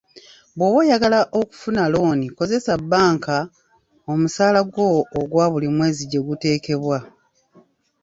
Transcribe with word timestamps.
Bw'oba 0.55 0.77
oyagala 0.83 1.19
okufuna 1.39 1.81
looni 1.93 2.27
kozesa 2.37 2.73
bbanka 2.81 3.35
omusaalagwo 4.11 4.85
ogwa 5.19 5.45
buli 5.51 5.67
mwezi 5.75 6.01
gye 6.11 6.19
guteekebwa. 6.27 6.97